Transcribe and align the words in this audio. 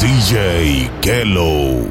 DJ 0.00 0.90
Kello. 1.02 1.84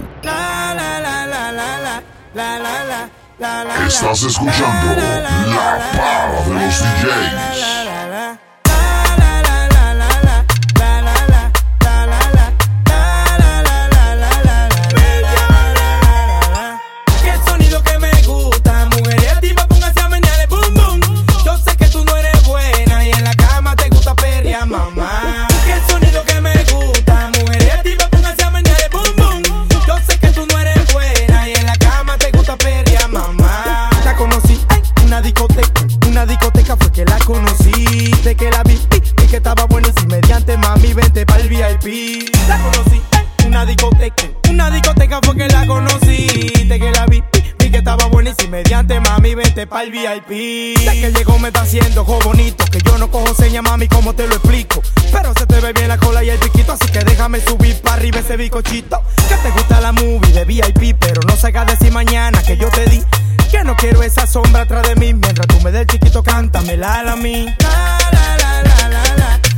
Estás 3.85 4.24
escuchando 4.24 4.95
la 4.95 5.77
parra 5.95 6.42
de 6.43 6.53
los 6.56 6.80
DJs. 6.80 7.88
fue 45.30 45.38
que 45.38 45.54
la 45.54 45.66
conocí, 45.68 46.28
te 46.68 46.80
que 46.80 46.92
la 46.92 47.06
vi, 47.06 47.24
vi 47.60 47.70
que 47.70 47.78
estaba 47.78 48.06
buenísima. 48.08 48.58
Mediante 48.58 49.00
mami, 49.00 49.36
vente 49.36 49.68
pa'l 49.68 49.92
VIP. 49.92 50.80
Ya 50.84 50.94
que 50.94 51.12
llegó 51.12 51.38
me 51.40 51.50
está 51.50 51.62
haciendo 51.62 52.02
ojo 52.02 52.20
bonito, 52.24 52.66
que 52.66 52.80
yo 52.80 52.98
no 52.98 53.10
cojo 53.12 53.34
seña, 53.36 53.62
mami, 53.62 53.88
como 53.88 54.14
te 54.14 54.28
lo 54.28 54.36
explico. 54.36 54.82
Pero 55.12 55.34
se 55.38 55.46
te 55.46 55.60
ve 55.60 55.73
bien 55.73 55.88
la 55.88 55.98
cola 55.98 56.23
y 56.23 56.30
el 56.30 56.40
piquito, 56.40 56.73
así 56.73 56.92
que 56.92 57.00
déjame 57.00 57.40
subir 57.42 57.80
para 57.82 57.98
arriba 57.98 58.20
ese 58.20 58.38
bicochito. 58.38 59.02
Que 59.28 59.36
te 59.36 59.52
gusta 59.52 59.80
la 59.81 59.92
movie 59.92 60.34
de 60.34 60.45
VIP, 60.45 60.98
pero 61.00 61.22
no 61.28 61.36
salgas 61.36 61.68
de 61.68 61.73
decir 61.73 61.92
mañana 61.92 62.42
que 62.42 62.58
yo 62.58 62.70
te 62.70 62.86
di. 62.86 63.03
Que 63.52 63.64
no 63.64 63.75
quiero 63.75 64.02
esa 64.03 64.25
sombra 64.25 64.64
atrás 64.64 64.88
de 64.88 64.96
mí, 64.96 65.14
mientras 65.14 65.48
tú 65.48 65.59
me 65.62 65.72
des 65.72 65.81
el 65.81 65.88
chiquito, 65.88 66.23
cántame 66.23 66.78
la 66.78 67.03
la 67.03 67.16
mí. 67.16 67.46
La 67.59 68.00
la 68.12 68.38
la 68.38 68.64
la 68.64 68.90
la 68.90 69.16
la. 69.16 69.48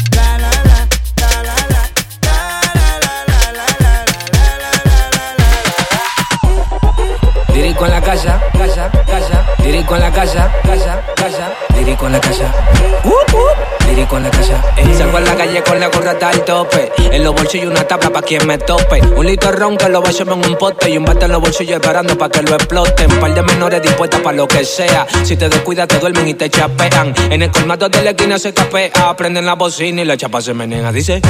En 17.11 17.23
los 17.23 17.35
bolsillos 17.35 17.69
una 17.69 17.83
tabla 17.85 18.09
pa' 18.09 18.21
quien 18.21 18.47
me 18.47 18.57
tope. 18.57 19.01
Un 19.01 19.25
litro 19.25 19.51
ron 19.51 19.77
que 19.77 19.89
lo 19.89 20.01
vaciamos 20.01 20.37
en 20.37 20.51
un 20.51 20.57
pote. 20.57 20.89
Y 20.89 20.97
un 20.97 21.05
bate 21.05 21.25
en 21.25 21.31
los 21.31 21.41
bolsillos 21.41 21.75
esperando 21.75 22.17
pa' 22.17 22.29
que 22.29 22.41
lo 22.41 22.55
exploten. 22.55 23.09
Par 23.19 23.33
de 23.33 23.41
menores 23.43 23.81
dispuestas 23.81 24.21
pa' 24.21 24.31
lo 24.31 24.47
que 24.47 24.63
sea. 24.63 25.05
Si 25.23 25.35
te 25.35 25.49
descuidas 25.49 25.87
te 25.87 25.99
duermen 25.99 26.27
y 26.27 26.33
te 26.33 26.49
chapean. 26.49 27.13
En 27.29 27.41
el 27.41 27.51
colmado 27.51 27.89
de 27.89 28.01
la 28.01 28.11
esquina 28.11 28.39
se 28.39 28.53
capea. 28.53 29.15
Prenden 29.17 29.45
la 29.45 29.55
bocina 29.55 30.01
y 30.01 30.05
la 30.05 30.15
chapa 30.15 30.41
se 30.41 30.53
menea. 30.53 30.91
Dice. 30.91 31.21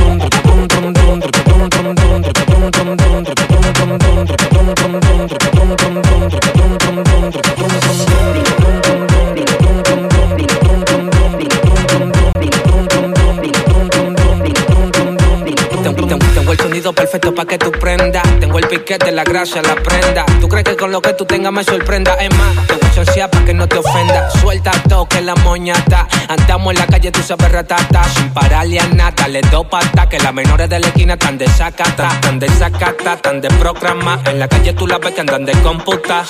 Tengo, 16.19 16.51
el 16.51 16.59
sonido 16.59 16.91
perfecto 16.91 17.33
pa' 17.33 17.45
que 17.45 17.57
tú 17.57 17.71
prendas. 17.71 18.21
Tengo 18.41 18.59
el 18.59 18.67
piquete, 18.67 19.13
la 19.13 19.23
gracia, 19.23 19.61
la 19.61 19.75
prenda. 19.75 20.25
¿Tú 20.41 20.49
crees 20.49 20.65
que 20.65 20.75
con 20.75 20.91
lo 20.91 21.01
que 21.01 21.13
tú 21.13 21.23
tengas 21.23 21.53
me 21.53 21.63
sorprenda? 21.63 22.15
Es 22.15 22.29
más, 22.35 22.67
te 22.67 22.73
voy 22.73 22.83
a 22.83 22.93
chancear 22.93 23.29
pa' 23.29 23.45
que 23.45 23.53
no 23.53 23.65
te 23.65 23.77
ofenda. 23.77 24.29
Suelta 24.31 24.71
todo 24.89 25.05
que 25.07 25.21
la 25.21 25.35
moñata. 25.35 26.09
Andamos 26.27 26.73
en 26.73 26.79
la 26.79 26.87
calle, 26.87 27.11
tú 27.13 27.21
sabes 27.23 27.49
ratata. 27.49 28.03
Sin 28.13 28.29
pararle 28.31 28.81
a 28.81 28.87
nada, 28.87 29.25
le 29.29 29.39
do 29.39 29.63
pata. 29.63 30.09
Que 30.09 30.19
las 30.19 30.33
menores 30.33 30.69
de 30.69 30.79
la 30.81 30.87
esquina 30.87 31.15
tan 31.15 31.37
de 31.37 31.47
sacata, 31.47 32.09
tan 32.19 32.39
de 32.39 32.49
sacata, 32.49 33.15
tan 33.15 33.39
de 33.39 33.47
programa. 33.47 34.19
En 34.25 34.37
la 34.37 34.49
calle 34.49 34.73
tú 34.73 34.87
la 34.87 34.97
ves 34.97 35.13
que 35.13 35.21
andan 35.21 35.45
de 35.45 35.53
computa. 35.61 36.25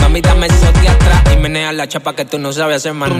Mami, 0.00 0.22
dame 0.22 0.46
eso 0.46 0.72
de 0.80 0.88
atrás 0.88 1.22
y 1.30 1.36
menea 1.36 1.72
la 1.72 1.86
chapa 1.86 2.16
que 2.16 2.24
tú 2.24 2.38
no 2.38 2.54
sabes 2.54 2.76
hacer 2.76 2.94
más 2.94 3.10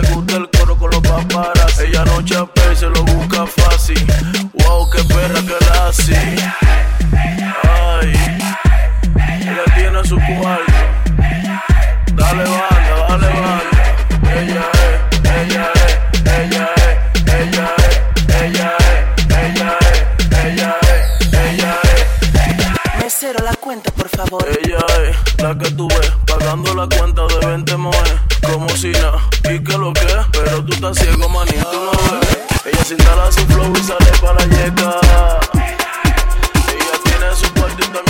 le 0.00 0.08
gusta 0.10 0.36
el 0.36 0.50
coro 0.50 0.76
con 0.76 0.90
los 0.90 1.00
paparas. 1.00 1.78
Ella 1.80 2.04
no 2.04 2.22
chapea 2.22 2.72
y 2.72 2.76
se 2.76 2.86
lo 2.86 3.02
busca 3.04 3.46
fácil. 3.46 4.06
Wow, 4.54 4.90
qué 4.90 5.02
perra 5.04 5.40
que 5.40 5.64
la 5.64 5.86
hace. 5.88 6.65
La 25.38 25.56
que 25.56 25.70
tú 25.70 25.86
ves 25.88 26.12
pagando 26.26 26.74
la 26.74 26.88
cuenta 26.88 27.22
de 27.26 27.46
20 27.46 27.76
moes 27.76 28.14
como 28.42 28.68
si 28.70 28.90
nada. 28.90 29.22
¿Y 29.44 29.62
que 29.62 29.78
lo 29.78 29.92
que? 29.92 30.06
Pero 30.32 30.64
tú 30.64 30.72
estás 30.72 30.98
ciego, 30.98 31.28
manito, 31.28 31.72
no 31.72 32.20
ves. 32.20 32.38
Ella 32.64 32.84
se 32.84 32.94
instala 32.94 33.30
su 33.30 33.40
flow 33.46 33.72
y 33.76 33.82
sale 33.82 34.10
para 34.20 34.34
la 34.34 34.46
yeca. 34.46 35.00
Ella 35.54 36.96
tiene 37.04 37.36
su 37.36 37.52
cuarto 37.54 37.76
y 37.78 37.86
también 37.86 38.05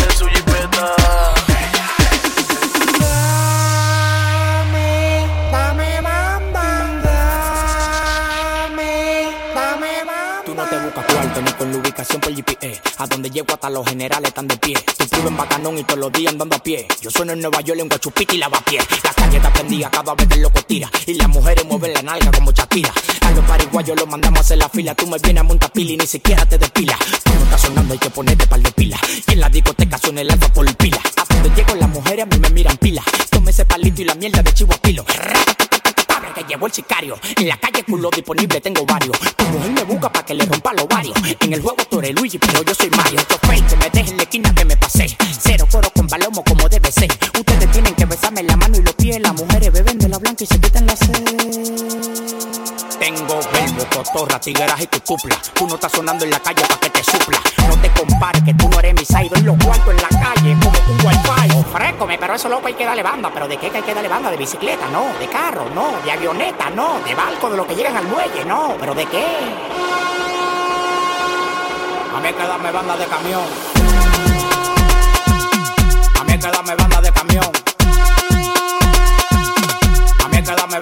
con 11.55 11.71
la 11.71 11.79
ubicación 11.79 12.21
por 12.21 12.35
GPS. 12.35 12.81
A 12.99 13.07
donde 13.07 13.31
llego 13.31 13.47
hasta 13.53 13.71
los 13.71 13.87
generales 13.87 14.29
están 14.29 14.49
de 14.49 14.57
pie. 14.57 14.75
Tú 14.75 15.05
vives 15.11 15.27
en 15.27 15.37
Bacanón 15.37 15.79
y 15.79 15.85
todos 15.85 16.01
los 16.01 16.13
días 16.13 16.33
andando 16.33 16.57
a 16.57 16.59
pie. 16.59 16.87
Yo 17.01 17.11
sueno 17.11 17.33
en 17.33 17.41
Nueva 17.41 17.61
York 17.61 17.81
en 17.81 17.89
Guachupita 17.89 18.35
y 18.35 18.39
lavapié. 18.39 18.79
La 19.05 19.13
calle 19.13 19.37
está 19.37 19.53
prendida 19.53 19.91
cada 19.91 20.15
vez 20.15 20.27
que 20.27 20.35
el 20.35 20.43
loco 20.43 20.63
tira. 20.63 20.91
Y 21.07 21.15
las 21.15 21.29
mujeres 21.29 21.65
mueven 21.65 21.95
la 21.95 22.03
nalga 22.03 22.31
como 22.31 22.53
Shakira. 22.53 22.93
A 23.23 23.31
los 23.31 23.45
pariguayos 23.45 23.97
los 23.97 24.09
mandamos 24.09 24.39
a 24.39 24.43
hacer 24.43 24.59
la 24.59 24.69
fila. 24.69 24.95
Tú 24.95 25.07
me 25.07 25.19
vienes 25.19 25.41
a 25.41 25.45
montar 25.45 25.71
pila 25.73 25.93
y 25.93 25.97
ni 25.97 26.07
siquiera 26.07 26.47
te 26.47 26.59
despila. 26.59 26.99
Cuando 27.25 27.45
está 27.45 27.59
sonando 27.59 27.93
hay 27.93 27.99
que 27.99 28.11
ponerte 28.11 28.47
par 28.47 28.61
de 28.61 28.73
pila. 28.73 28.99
Y 29.27 29.33
en 29.33 29.41
la 29.41 29.49
discoteca 29.49 29.99
suena 29.99 30.21
el 30.21 30.31
alfa 30.31 30.49
por 30.53 30.77
pila. 30.77 31.01
A 31.17 31.35
donde 31.35 31.51
llego 31.55 31.75
las 31.75 31.89
mujeres 31.89 32.25
a 32.25 32.27
mí 32.27 32.39
me 32.39 32.51
miran 32.51 32.77
pila. 32.77 33.03
Tome 33.31 33.51
ese 33.51 33.65
palito 33.65 34.03
y 34.03 34.05
la 34.05 34.15
mierda 34.15 34.43
de 34.43 34.53
chivo 34.53 34.73
a 34.75 34.79
pilo. 34.79 35.05
Llevó 36.57 36.69
el 36.69 36.73
sicario. 36.73 37.19
En 37.37 37.49
la 37.49 37.59
calle 37.59 37.85
culo 37.85 38.09
disponible 38.09 38.63
tengo 38.63 38.87
varios. 38.87 39.15
Tu 39.37 39.45
mujer 39.45 39.73
me 39.73 39.83
busca 39.83 40.11
para 40.11 40.25
que 40.25 40.33
le 40.33 40.47
rompa 40.47 40.73
los 40.73 40.89
varios. 40.89 41.15
En 41.41 41.53
el 41.53 41.61
juego 41.61 41.77
tú 41.91 41.99
eres 41.99 42.15
Luigi, 42.15 42.39
pero 42.39 42.63
yo 42.63 42.75
soy 42.75 42.89
Mario. 42.97 43.21
Estos 43.21 43.39
fake 43.43 43.67
que 43.67 43.77
me 43.77 43.91
dejen 43.91 44.17
la 44.17 44.23
esquina 44.23 44.55
que 44.55 44.65
me 44.65 44.75
pasé. 44.75 45.15
Cero 45.39 45.69
coro 45.71 45.91
con 45.91 46.07
palomo 46.07 46.43
como 46.43 46.67
debe 46.71 46.91
ser. 46.91 47.11
Ustedes 47.39 47.71
tienen 47.73 47.95
que 47.95 48.07
besarme 48.07 48.43
la 48.43 48.57
mano 48.57 48.79
y 48.79 48.83
los 48.83 48.95
pies. 48.95 49.21
Las 49.21 49.35
mujeres 49.35 49.71
beben 49.71 49.99
de 49.99 50.09
la 50.09 50.17
blanca 50.17 50.45
y 50.45 50.47
se 50.47 50.59
quitan 50.59 50.87
la 50.87 50.97
sed. 50.97 51.25
Tengo 53.01 53.39
verbo, 53.53 53.87
cotorra, 53.93 54.41
tigueras 54.41 54.81
y 54.81 54.87
tu 54.87 54.99
cupla. 55.01 55.39
Tú 55.53 55.67
no 55.67 55.75
estás 55.75 55.93
sonando 55.93 56.25
en 56.25 56.31
la 56.31 56.41
calle 56.41 56.63
para 56.63 56.81
que 56.81 56.89
te 56.89 57.05
supla. 57.05 57.39
No 57.69 57.79
te 57.83 57.91
compares 57.91 58.43
que 58.45 58.55
tú 58.55 58.67
no 58.71 58.79
eres 58.79 58.95
mi 58.95 59.05
side. 59.05 59.29
Doy 59.29 59.43
los 59.43 59.63
cuartos 59.63 59.91
en 59.91 60.01
la 60.01 60.09
calle 60.09 60.36
Ofrécome, 61.97 62.19
pero 62.19 62.35
eso 62.35 62.51
loco 62.51 62.67
hay 62.67 62.75
que 62.75 62.85
darle 62.85 63.03
banda. 63.03 63.31
¿Pero 63.33 63.49
de 63.49 63.57
qué 63.57 63.71
que 63.71 63.79
hay 63.79 63.83
que 63.83 63.95
darle 63.95 64.11
banda? 64.11 64.31
¿De 64.31 64.37
bicicleta? 64.37 64.87
No. 64.89 65.15
¿De 65.19 65.29
carro? 65.29 65.65
No. 65.75 65.93
¿De 66.05 66.13
avioneta? 66.13 66.69
No. 66.69 67.01
¿De 67.01 67.15
barco? 67.15 67.49
¿De 67.49 67.57
los 67.57 67.67
que 67.67 67.75
llegan 67.75 67.97
al 67.97 68.07
muelle? 68.07 68.45
No. 68.45 68.77
¿Pero 68.79 68.95
de 68.95 69.07
qué? 69.07 69.25
A 72.15 72.21
mí 72.21 72.27
hay 72.27 72.35
que 72.35 72.47
darme 72.47 72.71
banda 72.71 72.99
de 72.99 73.07
camión. 73.07 73.45
A 76.21 76.25
mí 76.25 76.33
hay 76.33 76.39
que 76.39 76.51
darme 76.51 76.75
banda 76.75 77.01
de 77.01 77.13
camión. 77.13 77.51
A 80.23 80.29
mí 80.29 80.37
hay 80.37 80.43
que 80.43 80.55
darme 80.55 80.81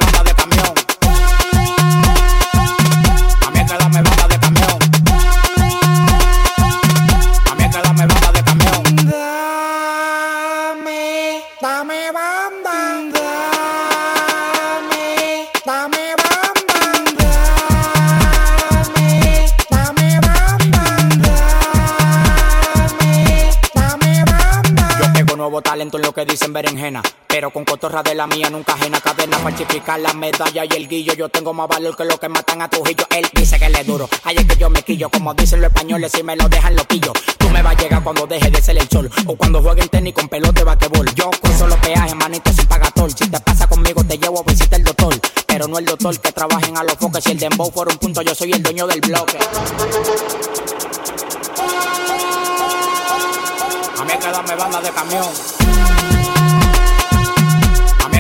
Pero 27.29 27.51
con 27.51 27.65
cotorra 27.65 28.03
de 28.03 28.15
la 28.15 28.27
mía 28.27 28.49
nunca 28.49 28.75
ajena 28.75 29.01
cadena 29.01 29.37
para 29.39 29.55
chipicar 29.57 30.01
la 30.01 30.13
medalla 30.15 30.65
y 30.65 30.69
el 30.77 30.89
guillo. 30.89 31.13
Yo 31.15 31.29
tengo 31.29 31.53
más 31.53 31.69
valor 31.69 31.97
que 31.97 32.05
lo 32.05 32.19
que 32.19 32.29
matan 32.29 32.63
a 32.63 32.69
Trujillo. 32.69 33.05
Él 33.11 33.27
dice 33.35 33.59
que 33.59 33.69
le 33.69 33.85
duro. 33.85 34.09
Ahí 34.23 34.37
es 34.37 34.47
que 34.47 34.57
yo 34.57 34.71
me 34.71 34.83
quillo. 34.83 35.11
Como 35.11 35.35
dicen 35.35 35.61
los 35.61 35.69
españoles, 35.69 36.13
si 36.13 36.23
me 36.23 36.37
lo 36.37 36.49
dejan 36.49 36.75
lo 36.75 36.85
pillo. 36.85 37.13
Tú 37.37 37.51
me 37.51 37.61
vas 37.61 37.75
a 37.77 37.79
llegar 37.83 38.03
cuando 38.03 38.27
deje 38.27 38.51
de 38.51 38.63
ser 38.63 38.79
el 38.79 38.89
sol. 38.89 39.11
O 39.27 39.37
cuando 39.37 39.61
jueguen 39.61 39.89
tenis 39.89 40.15
con 40.15 40.29
pelota 40.29 40.61
de 40.61 40.65
basquetbol. 40.65 41.15
Yo 41.15 41.31
con 41.43 41.59
solo 41.59 41.77
peajes, 41.81 42.15
manito 42.15 42.53
sin 42.53 42.67
pagatol. 42.67 43.11
Si 43.11 43.29
te 43.29 43.41
pasa 43.41 43.67
conmigo, 43.67 44.03
te 44.05 44.17
llevo 44.17 44.41
a 44.41 44.43
visitar 44.45 44.79
el 44.79 44.85
doctor. 44.85 45.15
Pero 45.47 45.69
no 45.69 45.79
el 45.79 45.85
doctor 45.85 46.19
que 46.21 46.33
trabajen 46.33 46.79
a 46.79 46.85
los 46.85 46.95
foques. 46.95 47.25
Si 47.25 47.33
el 47.33 47.39
dembow 47.39 47.71
fuera 47.71 47.93
un 47.93 47.99
punto, 47.99 48.23
yo 48.23 48.35
soy 48.35 48.53
el 48.53 48.63
dueño 48.63 48.87
del 48.87 49.01
bloque. 49.01 49.39
A 53.99 54.05
mí 54.05 54.13
que 54.21 54.31
darme 54.31 54.55
banda 54.55 54.81
de 54.81 54.91
camión. 54.91 55.29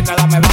A 0.06 0.26
mí 0.26 0.43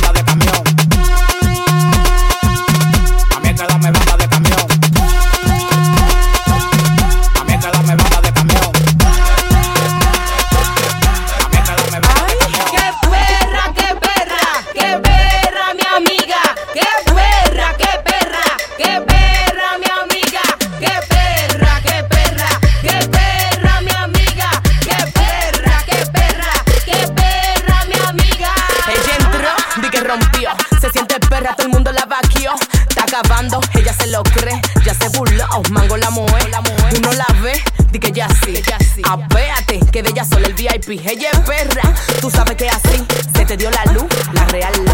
Ella 33.74 33.94
se 33.94 34.08
lo 34.08 34.24
cree. 34.24 34.62
Ya 34.86 34.94
se 34.94 35.10
burló, 35.10 35.46
mango 35.72 35.98
la 35.98 36.10
mujer. 36.10 36.52
Tú 36.94 37.02
no 37.02 37.12
la 37.14 37.26
ves, 37.42 37.62
di 37.92 38.00
que 38.00 38.12
ya 38.12 38.28
sí. 38.44 38.62
Apéate, 39.04 39.80
que 39.92 40.04
de 40.04 40.10
ella 40.10 40.26
solo 40.26 40.48
el 40.48 40.54
VIP. 40.54 41.02
Ella 41.06 41.30
es 41.32 41.40
perra, 41.40 41.94
tú 42.20 42.30
sabes 42.30 42.56
que 42.56 42.68
así. 42.68 43.06
Se 43.36 43.46
te 43.46 43.58
dio 43.58 43.70
la 43.72 43.86
luz, 43.94 44.06
la 44.34 44.46
real 44.46 44.74
la. 44.84 44.92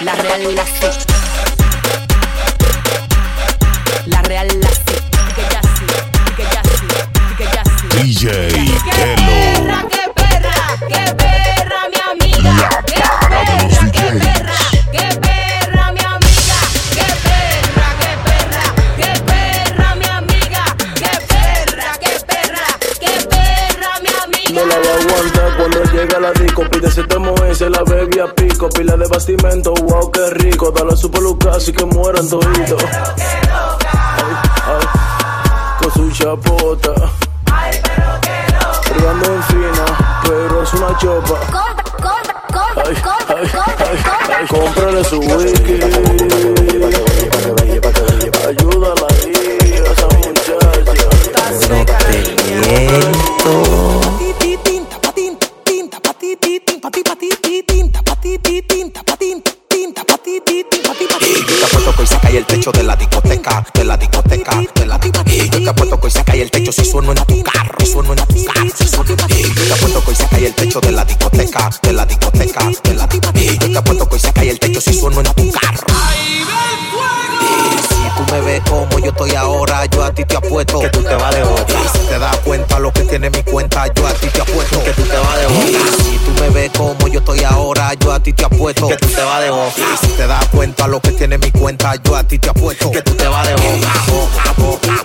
La, 0.00 0.14
real 0.14 0.54
la. 0.54 1.27
Se 27.58 27.68
la 27.68 27.82
bebe 27.82 28.22
a 28.22 28.32
pico. 28.34 28.68
Pila 28.68 28.96
de 28.96 29.08
bastimento, 29.08 29.74
wow, 29.74 30.10
qué 30.12 30.30
rico. 30.30 30.70
Dale 30.70 30.92
a 30.92 30.96
su 30.96 31.10
peluca, 31.10 31.50
así 31.50 31.72
que 31.72 31.84
mueran 31.84 32.28
toditos. 32.28 32.84
Ay, 32.84 34.34
ay, 34.66 34.86
con 35.82 35.92
su 35.92 36.10
chapota. 36.12 36.92
Brillando 38.90 39.34
en 39.34 39.42
fina, 39.42 39.84
pero 40.22 40.62
es 40.62 40.72
una 40.74 40.98
chopa. 40.98 41.34
Compra, 41.50 41.84
compra, 42.00 42.42
compra, 42.46 42.84
Ay, 42.86 42.94
compra, 42.94 43.36
ay, 43.40 44.46
compra, 44.46 44.88
ay, 44.88 45.52
compra. 46.16 46.37
discoteca, 71.58 71.80
de 71.82 71.92
la 71.92 72.04
discoteca, 72.04 72.64
de 72.82 72.94
la 72.94 73.06
discoteca. 73.06 73.66
Yo 73.66 73.72
te 73.72 73.78
apuesto 73.78 74.08
que 74.08 74.14
hoy 74.14 74.20
se 74.20 74.32
cae 74.32 74.50
el 74.50 74.58
techo 74.58 74.80
si 74.80 74.94
sueno 74.94 75.20
en 75.20 75.26
tu 75.26 75.52
carro. 75.52 75.86
Y 77.40 77.78
si 77.82 78.10
tú 78.16 78.32
me 78.32 78.40
ves 78.40 78.62
como 78.68 78.98
yo 78.98 79.10
estoy 79.10 79.34
ahora, 79.34 79.86
yo 79.86 80.04
a 80.04 80.12
ti 80.12 80.24
te 80.24 80.36
apuesto 80.36 80.80
que 80.80 80.88
tú 80.90 81.02
te 81.02 81.14
vas 81.14 81.34
de 81.34 81.42
otra. 81.42 81.80
Y 81.80 81.88
si 81.98 82.04
te 82.06 82.18
das 82.18 82.36
cuenta 82.38 82.78
lo 82.78 82.92
que 82.92 83.02
tiene 83.02 83.30
mi 83.30 83.42
cuenta, 83.42 83.86
yo 83.94 84.06
a 84.06 84.12
ti 84.14 84.28
te 84.28 84.40
apuesto 84.40 84.84
que 84.84 84.92
tú 84.92 85.02
te 85.02 85.16
vas 85.16 85.38
de 85.38 85.46
otra. 85.46 86.04
Si 86.04 86.18
tú 86.18 86.40
me 86.40 86.50
ves 86.50 86.70
como 86.76 87.08
yo 87.08 87.20
estoy 87.20 87.44
ahora, 87.44 87.94
yo 87.94 88.12
a 88.12 88.20
ti 88.20 88.32
te 88.32 88.44
apuesto 88.44 88.88
que 88.88 88.96
tú 88.96 89.08
te 89.08 89.22
vas 89.22 89.42
de 89.42 89.50
otra. 89.50 89.84
Y 89.94 90.06
si 90.06 90.12
te 90.12 90.26
das 90.26 90.46
cuenta 90.48 90.86
lo 90.86 91.00
que 91.00 91.12
tiene 91.12 91.38
mi 91.38 91.50
cuenta, 91.50 91.94
yo 91.96 92.16
a 92.16 92.24
ti 92.24 92.38
te 92.38 92.50
apuesto 92.50 92.90
que 92.90 93.02
tú 93.02 93.14
te 93.14 93.26
vas 93.28 93.46
de 93.46 93.54
otra. 93.54 94.97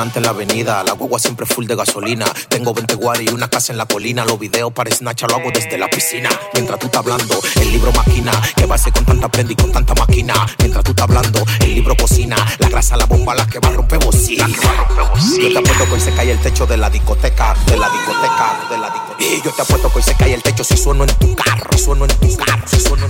Detonante 0.00 0.18
en 0.18 0.24
la 0.24 0.30
avenida, 0.30 0.82
la 0.82 0.92
guagua 0.92 1.18
siempre 1.18 1.44
full 1.44 1.66
de 1.66 1.76
gasolina. 1.76 2.24
Tengo 2.48 2.72
20 2.72 2.94
guaris 2.94 3.30
y 3.30 3.34
una 3.34 3.48
casa 3.48 3.72
en 3.72 3.78
la 3.78 3.84
colina. 3.84 4.24
Los 4.24 4.38
videos 4.38 4.72
para 4.72 4.90
Snatch 4.90 5.24
lo 5.28 5.36
hago 5.36 5.50
desde 5.52 5.76
la 5.76 5.88
piscina. 5.88 6.30
Mientras 6.54 6.78
tú 6.78 6.86
estás 6.86 7.00
hablando, 7.00 7.38
el 7.60 7.70
libro 7.70 7.92
máquina. 7.92 8.32
Que 8.56 8.64
va 8.64 8.76
a 8.76 8.78
ser 8.78 8.94
con 8.94 9.04
tanta 9.04 9.28
prenda 9.28 9.52
y 9.52 9.56
con 9.56 9.70
tanta 9.72 9.94
máquina. 9.94 10.34
Mientras 10.58 10.84
tú 10.84 10.92
estás 10.92 11.04
hablando, 11.04 11.44
el 11.60 11.74
libro 11.74 11.94
cocina. 11.96 12.36
La 12.60 12.70
grasa, 12.70 12.96
la 12.96 13.04
bomba, 13.04 13.34
la 13.34 13.46
que 13.46 13.58
va 13.58 13.68
a 13.68 13.72
romper 13.72 13.98
bocina. 13.98 14.48
Yo 14.48 15.52
te 15.52 15.58
apuesto 15.58 15.84
que 15.84 15.92
hoy 15.92 16.00
se 16.00 16.12
cae 16.14 16.30
el 16.30 16.38
techo 16.38 16.66
de 16.66 16.76
la 16.78 16.88
discoteca, 16.88 17.54
de 17.66 17.76
la 17.76 17.90
discoteca, 17.90 18.66
de 18.70 18.78
la 18.78 18.90
discoteca. 18.90 19.22
Y 19.22 19.42
yo 19.42 19.50
te 19.50 19.62
apuesto 19.62 19.90
que 19.90 19.98
hoy 19.98 20.02
se 20.02 20.14
cae 20.14 20.32
el 20.32 20.42
techo 20.42 20.64
si 20.64 20.78
sueno 20.78 21.04
en 21.04 21.14
tu 21.16 21.34
carro, 21.34 21.76
sueno 21.76 22.06
en 22.06 22.16
tu 22.16 22.36
carro, 22.36 22.66
si 22.66 22.80
sueno 22.80 23.04
en 23.04 23.09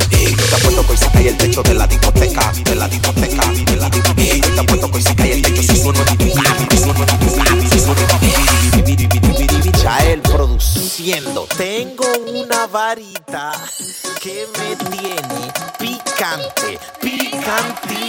Tengo 11.60 12.06
una 12.26 12.66
varita 12.66 13.52
que 14.18 14.48
me 14.58 14.76
tiene 14.76 15.52
picante, 15.78 16.78
picantísimo. 17.02 18.00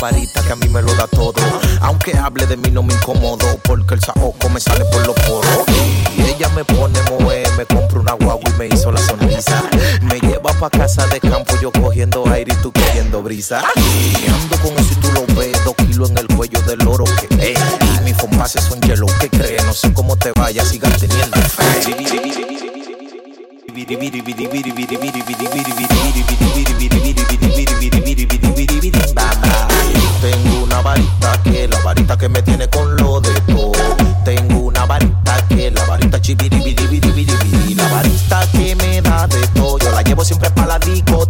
Que 0.00 0.52
a 0.52 0.56
mí 0.56 0.66
me 0.68 0.80
lo 0.80 0.94
da 0.94 1.06
todo. 1.08 1.34
Aunque 1.82 2.16
hable 2.16 2.46
de 2.46 2.56
mí 2.56 2.70
no 2.70 2.82
me 2.82 2.94
incomodo, 2.94 3.58
porque 3.64 3.94
el 3.94 4.00
saoco 4.00 4.48
me 4.48 4.58
sale 4.58 4.84
por 4.86 5.06
los 5.06 5.14
poros. 5.26 5.64
Y 6.16 6.22
ella 6.22 6.48
me 6.50 6.64
pone 6.64 6.98
moe, 7.10 7.42
me 7.58 7.66
compra 7.66 8.00
una 8.00 8.12
guagua 8.14 8.48
y 8.48 8.58
me 8.58 8.66
hizo 8.68 8.90
la 8.90 9.00
sonrisa. 9.00 9.62
Me 10.02 10.18
lleva 10.20 10.52
pa' 10.54 10.70
casa 10.70 11.06
de 11.08 11.20
campo, 11.20 11.54
yo 11.60 11.70
cogiendo 11.70 12.26
aire 12.30 12.54
y 12.58 12.62
tú 12.62 12.72
cogiendo 12.72 13.22
brisa. 13.22 13.62
Y 13.76 14.26
ando 14.26 14.56
como 14.62 14.78
si 14.78 14.94
tú 14.96 15.12
lo 15.12 15.26
ves, 15.38 15.62
dos 15.64 15.74
kilos 15.74 16.10
en 16.10 16.18
el 16.18 16.28
cuello 16.28 16.62
del 16.62 16.88
oro 16.88 17.04
que 17.04 17.52
es. 17.52 17.58
Y 17.98 18.04
mis 18.04 18.16
compases 18.16 18.64
son 18.64 18.80
hielo, 18.80 19.06
¿qué 19.20 19.28
crees? 19.28 19.64
No 19.66 19.74
sé 19.74 19.92
cómo 19.92 20.16
te 20.16 20.32
vaya, 20.32 20.64
sigan 20.64 20.92
teniendo 20.92 21.36
fe. 21.42 22.39
Tengo 30.20 30.64
una 30.64 30.80
varita 30.80 31.42
que 31.44 31.68
la 31.68 31.78
varita 31.80 32.18
que 32.18 32.28
me 32.28 32.42
tiene 32.42 32.68
con 32.68 32.96
lo 32.96 33.20
de 33.20 33.40
todo. 33.42 33.72
Tengo 34.24 34.60
una 34.60 34.86
varita 34.86 35.46
que 35.48 35.70
la 35.70 35.84
varita 35.86 36.20
chibiribiribiribiribiri. 36.20 37.74
La 37.74 37.88
varita 37.88 38.50
que 38.52 38.74
me 38.74 39.00
da 39.02 39.26
de 39.28 39.46
todo. 39.48 39.78
Yo 39.78 39.90
la 39.92 40.02
llevo 40.02 40.24
siempre 40.24 40.50
para 40.50 40.66
la 40.66 40.78
discoteca. 40.78 41.29